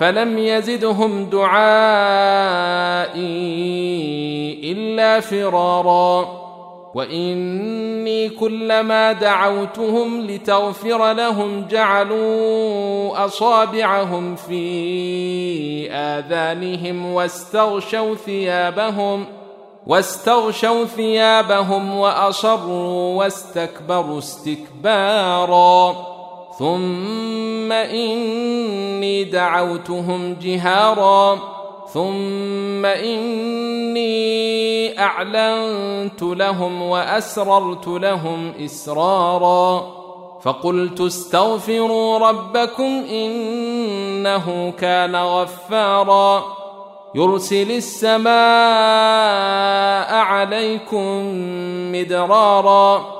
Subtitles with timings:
[0.00, 1.60] فلم يزدهم دعائي
[4.72, 6.40] إلا فرارا.
[6.94, 19.24] وإني كلما دعوتهم لتغفر لهم جعلوا أصابعهم في آذانهم واستغشوا ثيابهم
[19.86, 25.96] واستغشوا ثيابهم وأصروا واستكبروا استكبارا.
[26.60, 31.38] ثم اني دعوتهم جهارا
[31.92, 34.10] ثم اني
[34.98, 39.86] اعلنت لهم واسررت لهم اسرارا
[40.42, 46.44] فقلت استغفروا ربكم انه كان غفارا
[47.14, 48.30] يرسل السماء
[50.14, 51.22] عليكم
[51.92, 53.19] مدرارا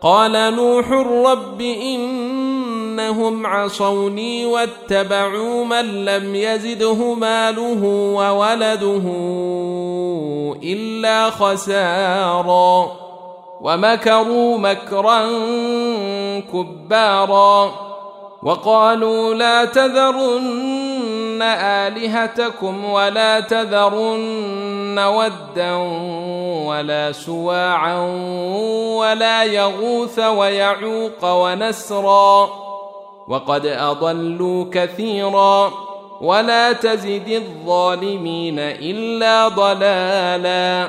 [0.00, 0.90] قال نوح
[1.30, 7.84] رب إنهم عصوني واتبعوا من لم يزده ماله
[8.14, 9.02] وولده
[10.62, 12.92] إلا خسارا
[13.60, 15.26] ومكروا مكرا
[16.52, 17.72] كبارا
[18.42, 25.74] وقالوا لا تذرن آلهتكم ولا تذرن ودا
[26.66, 28.00] ولا سواعا
[28.96, 32.48] ولا يغوث ويعوق ونسرا
[33.28, 35.72] وقد اضلوا كثيرا
[36.20, 40.88] ولا تزد الظالمين الا ضلالا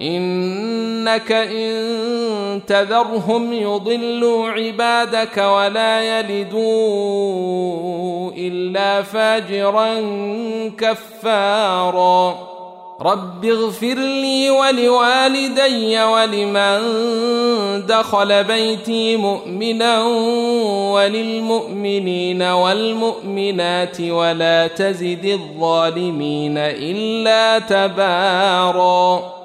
[0.00, 6.64] إنك إن تذرهم يضلوا عبادك ولا يلدوا
[8.36, 9.94] إلا فاجرا
[10.78, 12.54] كفارا.
[13.00, 16.80] رب اغفر لي ولوالدي ولمن
[17.86, 20.02] دخل بيتي مؤمنا
[20.92, 29.43] وللمؤمنين والمؤمنات ولا تزد الظالمين إلا تبارا.